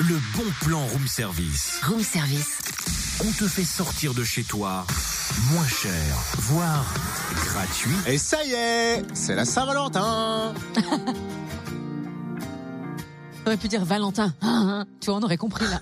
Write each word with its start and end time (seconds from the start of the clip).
le 0.00 0.16
bon 0.36 0.44
plan 0.60 0.84
room 0.86 1.06
service. 1.06 1.80
Room 1.82 2.02
service. 2.02 2.58
On 3.20 3.32
te 3.32 3.48
fait 3.48 3.64
sortir 3.64 4.12
de 4.12 4.24
chez 4.24 4.44
toi 4.44 4.84
moins 5.50 5.66
cher, 5.66 6.04
voire 6.36 6.84
gratuit. 7.32 7.96
Et 8.06 8.18
ça 8.18 8.44
y 8.44 8.52
est, 8.52 9.02
c'est 9.14 9.34
la 9.34 9.46
Saint-Valentin. 9.46 10.52
T'aurais 13.44 13.56
pu 13.56 13.68
dire 13.68 13.86
Valentin. 13.86 14.34
Tu 15.00 15.06
vois, 15.06 15.18
on 15.18 15.22
aurait 15.22 15.38
compris 15.38 15.64
là. 15.64 15.80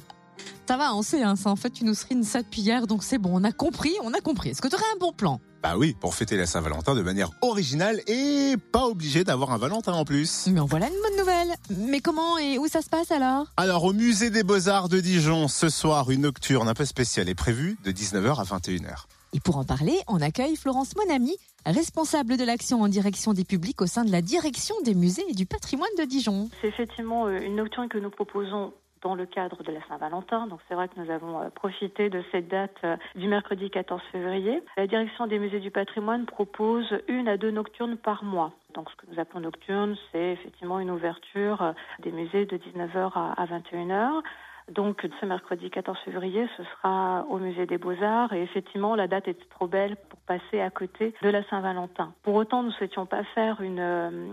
ça 0.66 0.78
va, 0.78 0.94
on 0.94 1.02
sait, 1.02 1.22
hein, 1.22 1.36
ça 1.36 1.50
en 1.50 1.56
fait 1.56 1.82
une 1.82 1.90
ouserine 1.90 2.24
ça 2.24 2.40
depuis 2.40 2.62
hier, 2.62 2.86
donc 2.86 3.02
c'est 3.04 3.18
bon, 3.18 3.32
on 3.34 3.44
a 3.44 3.52
compris, 3.52 3.92
on 4.02 4.14
a 4.14 4.20
compris. 4.20 4.50
Est-ce 4.50 4.62
que 4.62 4.68
tu 4.68 4.76
aurais 4.76 4.84
un 4.94 4.98
bon 4.98 5.12
plan? 5.12 5.42
Bah 5.62 5.74
oui, 5.76 5.94
pour 6.00 6.16
fêter 6.16 6.36
la 6.36 6.46
Saint-Valentin 6.46 6.96
de 6.96 7.02
manière 7.02 7.30
originale 7.40 8.00
et 8.08 8.56
pas 8.72 8.86
obligé 8.86 9.22
d'avoir 9.22 9.52
un 9.52 9.58
Valentin 9.58 9.92
en 9.92 10.04
plus. 10.04 10.48
Mais 10.52 10.58
en 10.58 10.64
voilà 10.64 10.88
une 10.88 11.00
bonne 11.00 11.18
nouvelle. 11.18 11.54
Mais 11.88 12.00
comment 12.00 12.36
et 12.36 12.58
où 12.58 12.66
ça 12.66 12.82
se 12.82 12.88
passe 12.88 13.12
alors? 13.12 13.46
Alors 13.56 13.84
au 13.84 13.92
musée 13.92 14.30
des 14.30 14.42
Beaux-Arts 14.42 14.88
de 14.88 14.98
Dijon, 14.98 15.46
ce 15.46 15.68
soir, 15.68 16.10
une 16.10 16.22
nocturne 16.22 16.68
un 16.68 16.74
peu 16.74 16.84
spéciale 16.84 17.28
est 17.28 17.36
prévue 17.36 17.76
de 17.84 17.92
19h 17.92 18.40
à 18.40 18.42
21h. 18.42 19.04
Et 19.34 19.40
pour 19.40 19.56
en 19.56 19.64
parler, 19.64 19.94
on 20.08 20.20
accueille 20.20 20.56
Florence 20.56 20.96
Monami, 20.96 21.36
responsable 21.64 22.36
de 22.36 22.44
l'action 22.44 22.82
en 22.82 22.88
direction 22.88 23.32
des 23.32 23.44
publics 23.44 23.80
au 23.80 23.86
sein 23.86 24.04
de 24.04 24.10
la 24.10 24.20
direction 24.20 24.74
des 24.84 24.96
musées 24.96 25.24
et 25.28 25.34
du 25.34 25.46
patrimoine 25.46 25.88
de 25.96 26.04
Dijon. 26.04 26.50
C'est 26.60 26.68
effectivement 26.68 27.26
euh, 27.26 27.38
une 27.38 27.54
nocturne 27.54 27.88
que 27.88 27.98
nous 27.98 28.10
proposons 28.10 28.72
dans 29.02 29.14
le 29.14 29.26
cadre 29.26 29.62
de 29.62 29.72
la 29.72 29.80
Saint-Valentin. 29.88 30.46
Donc 30.46 30.60
c'est 30.68 30.74
vrai 30.74 30.88
que 30.88 30.98
nous 31.00 31.10
avons 31.10 31.40
euh, 31.40 31.50
profité 31.50 32.08
de 32.08 32.22
cette 32.32 32.48
date 32.48 32.76
euh, 32.84 32.96
du 33.14 33.28
mercredi 33.28 33.70
14 33.70 34.00
février. 34.12 34.62
La 34.76 34.86
direction 34.86 35.26
des 35.26 35.38
musées 35.38 35.60
du 35.60 35.70
patrimoine 35.70 36.26
propose 36.26 36.86
une 37.08 37.28
à 37.28 37.36
deux 37.36 37.50
nocturnes 37.50 37.96
par 37.96 38.24
mois. 38.24 38.52
Donc 38.74 38.90
ce 38.90 38.96
que 38.96 39.12
nous 39.12 39.20
appelons 39.20 39.40
nocturne, 39.40 39.96
c'est 40.10 40.32
effectivement 40.32 40.80
une 40.80 40.90
ouverture 40.90 41.74
des 41.98 42.10
musées 42.10 42.46
de 42.46 42.56
19h 42.56 43.12
à 43.14 43.44
21h. 43.44 44.22
Donc 44.70 45.06
ce 45.20 45.26
mercredi 45.26 45.70
14 45.70 45.98
février, 46.04 46.48
ce 46.56 46.62
sera 46.64 47.26
au 47.28 47.38
musée 47.38 47.66
des 47.66 47.78
Beaux-Arts 47.78 48.32
et 48.32 48.42
effectivement 48.42 48.94
la 48.94 49.08
date 49.08 49.28
était 49.28 49.48
trop 49.50 49.66
belle 49.66 49.96
pour 50.08 50.20
passer 50.20 50.60
à 50.60 50.70
côté 50.70 51.14
de 51.22 51.28
la 51.28 51.42
Saint-Valentin. 51.48 52.14
Pour 52.22 52.34
autant, 52.34 52.62
nous 52.62 52.68
ne 52.68 52.74
souhaitions 52.74 53.06
pas 53.06 53.24
faire 53.34 53.60
une, 53.60 53.80
euh, 53.80 54.28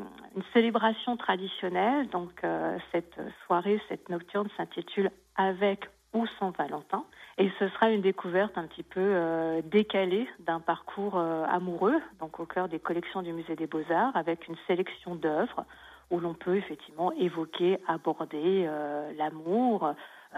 célébration 0.53 1.17
traditionnelle. 1.17 2.07
Donc 2.09 2.31
euh, 2.43 2.77
cette 2.91 3.19
soirée, 3.45 3.81
cette 3.89 4.09
nocturne 4.09 4.49
s'intitule 4.55 5.09
Avec 5.35 5.89
ou 6.13 6.25
sans 6.39 6.51
Valentin. 6.51 7.05
Et 7.37 7.51
ce 7.59 7.67
sera 7.69 7.89
une 7.91 8.01
découverte 8.01 8.57
un 8.57 8.65
petit 8.65 8.83
peu 8.83 8.99
euh, 8.99 9.61
décalée 9.63 10.27
d'un 10.39 10.59
parcours 10.59 11.17
amoureux, 11.17 11.99
donc 12.19 12.39
au 12.39 12.45
cœur 12.45 12.67
des 12.67 12.79
collections 12.79 13.21
du 13.21 13.31
musée 13.31 13.55
des 13.55 13.67
Beaux-Arts, 13.67 14.15
avec 14.15 14.47
une 14.47 14.55
sélection 14.67 15.15
d'œuvres 15.15 15.65
où 16.11 16.19
l'on 16.19 16.33
peut 16.33 16.55
effectivement 16.55 17.11
évoquer, 17.13 17.77
aborder 17.87 18.69
l'amour, 19.17 19.93
euh, 20.35 20.37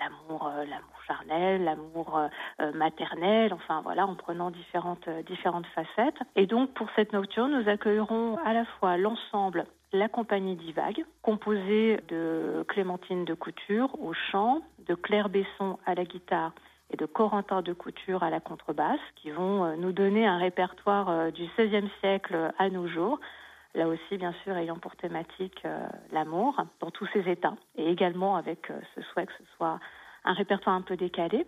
l'amour, 0.00 0.48
euh, 0.48 0.64
l'amour 0.64 1.00
charnel, 1.06 1.62
l'amour 1.62 2.18
euh, 2.60 2.72
maternel, 2.72 3.54
enfin 3.54 3.82
voilà, 3.82 4.04
en 4.04 4.16
prenant 4.16 4.50
différentes 4.50 5.08
différentes 5.28 5.66
facettes. 5.66 6.18
Et 6.34 6.46
donc 6.46 6.74
pour 6.74 6.88
cette 6.96 7.12
nocturne, 7.12 7.52
nous 7.52 7.68
accueillerons 7.68 8.36
à 8.44 8.52
la 8.52 8.64
fois 8.64 8.96
l'ensemble 8.96 9.66
la 9.92 10.08
compagnie 10.08 10.56
Divague, 10.56 11.04
composée 11.22 12.00
de 12.08 12.64
Clémentine 12.66 13.24
de 13.24 13.34
Couture 13.34 13.94
au 14.02 14.12
chant, 14.12 14.60
de 14.88 14.96
Claire 14.96 15.28
Besson 15.28 15.78
à 15.86 15.94
la 15.94 16.04
guitare 16.04 16.52
et 16.90 16.96
de 16.96 17.06
Corentin 17.06 17.62
de 17.62 17.72
Couture 17.72 18.24
à 18.24 18.30
la 18.30 18.40
contrebasse, 18.40 18.98
qui 19.14 19.30
vont 19.30 19.76
nous 19.76 19.92
donner 19.92 20.26
un 20.26 20.38
répertoire 20.38 21.30
du 21.30 21.46
XVIe 21.56 21.88
siècle 22.00 22.52
à 22.58 22.70
nos 22.70 22.88
jours, 22.88 23.20
là 23.78 23.88
aussi 23.88 24.18
bien 24.18 24.34
sûr 24.44 24.56
ayant 24.56 24.76
pour 24.76 24.94
thématique 24.96 25.62
euh, 25.64 25.86
l'amour 26.12 26.62
dans 26.80 26.90
tous 26.90 27.06
ses 27.12 27.30
états, 27.30 27.54
et 27.76 27.90
également 27.90 28.36
avec 28.36 28.70
euh, 28.70 28.78
ce 28.94 29.02
souhait 29.02 29.26
que 29.26 29.32
ce 29.38 29.44
soit 29.56 29.78
un 30.24 30.34
répertoire 30.34 30.76
un 30.76 30.82
peu 30.82 30.96
décalé. 30.96 31.46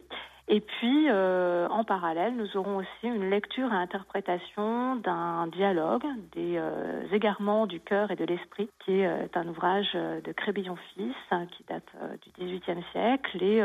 Et 0.48 0.60
puis, 0.60 1.06
euh, 1.08 1.68
en 1.68 1.84
parallèle, 1.84 2.34
nous 2.34 2.56
aurons 2.56 2.78
aussi 2.78 3.04
une 3.04 3.30
lecture 3.30 3.72
et 3.72 3.76
interprétation 3.76 4.96
d'un 4.96 5.46
dialogue 5.48 6.04
des 6.32 6.60
égarements 7.12 7.66
du 7.66 7.78
cœur 7.78 8.10
et 8.10 8.16
de 8.16 8.24
l'esprit, 8.24 8.68
qui 8.84 9.00
est 9.00 9.36
un 9.36 9.46
ouvrage 9.46 9.92
de 9.92 10.32
Crébillon-Fils, 10.32 11.14
hein, 11.30 11.46
qui 11.52 11.62
date 11.68 11.86
du 12.22 12.30
XVIIIe 12.44 12.82
siècle, 12.90 13.40
et 13.44 13.62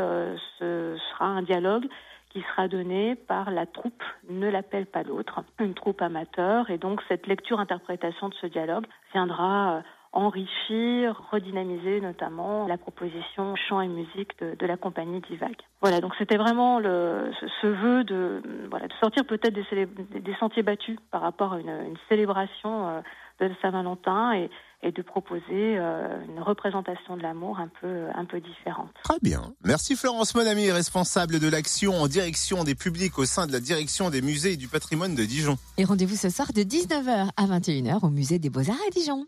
ce 0.60 0.96
sera 1.10 1.24
un 1.24 1.42
dialogue 1.42 1.88
qui 2.36 2.44
sera 2.50 2.68
donnée 2.68 3.14
par 3.14 3.50
la 3.50 3.64
troupe 3.64 4.02
Ne 4.28 4.50
l'appelle 4.50 4.84
pas 4.84 5.02
l'autre, 5.02 5.40
une 5.58 5.72
troupe 5.72 6.02
amateur. 6.02 6.68
Et 6.68 6.76
donc 6.76 7.00
cette 7.08 7.26
lecture-interprétation 7.26 8.28
de 8.28 8.34
ce 8.34 8.46
dialogue 8.46 8.84
viendra 9.14 9.76
euh, 9.76 9.80
enrichir, 10.12 11.18
redynamiser 11.30 12.02
notamment 12.02 12.66
la 12.66 12.76
proposition 12.76 13.56
chant 13.56 13.80
et 13.80 13.88
musique 13.88 14.38
de, 14.38 14.66
la 14.66 14.76
compagnie 14.76 15.22
Divague. 15.22 15.56
Voilà, 15.80 16.00
donc 16.00 16.14
c'était 16.18 16.36
vraiment 16.36 16.78
le, 16.78 17.30
ce, 17.62 17.66
vœu 17.66 18.04
de, 18.04 18.42
voilà, 18.68 18.86
de 18.86 18.92
sortir 19.00 19.24
peut-être 19.24 19.54
des, 19.54 19.86
des, 20.20 20.34
sentiers 20.34 20.62
battus 20.62 20.98
par 21.10 21.22
rapport 21.22 21.54
à 21.54 21.60
une, 21.60 21.70
une 21.70 21.96
célébration 22.10 22.88
euh, 22.88 23.00
de 23.40 23.50
Saint-Valentin 23.62 24.32
et, 24.34 24.50
et 24.86 24.92
de 24.92 25.02
proposer 25.02 25.42
euh, 25.50 26.24
une 26.28 26.40
représentation 26.40 27.16
de 27.16 27.22
l'amour 27.22 27.58
un 27.58 27.68
peu, 27.80 28.06
un 28.14 28.24
peu 28.24 28.40
différente. 28.40 28.90
Très 29.02 29.18
bien. 29.20 29.52
Merci 29.64 29.96
Florence 29.96 30.34
Monami, 30.34 30.70
responsable 30.70 31.40
de 31.40 31.48
l'action 31.48 32.00
en 32.00 32.06
direction 32.06 32.62
des 32.62 32.76
publics 32.76 33.18
au 33.18 33.24
sein 33.24 33.46
de 33.46 33.52
la 33.52 33.60
direction 33.60 34.10
des 34.10 34.22
musées 34.22 34.52
et 34.52 34.56
du 34.56 34.68
patrimoine 34.68 35.16
de 35.16 35.24
Dijon. 35.24 35.58
Et 35.76 35.84
rendez-vous 35.84 36.16
ce 36.16 36.30
soir 36.30 36.52
de 36.54 36.62
19h 36.62 37.30
à 37.36 37.46
21h 37.46 38.04
au 38.04 38.10
musée 38.10 38.38
des 38.38 38.48
Beaux-Arts 38.50 38.76
à 38.86 38.90
Dijon. 38.90 39.26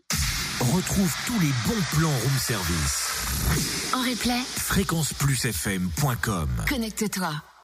Retrouve 0.61 1.13
tous 1.25 1.39
les 1.39 1.51
bons 1.67 1.81
plans 1.97 2.09
room 2.09 2.37
service. 2.37 3.93
En 3.93 3.99
replay, 4.01 4.41
fréquenceplusfm.com. 4.55 6.49
Connecte-toi. 6.69 7.48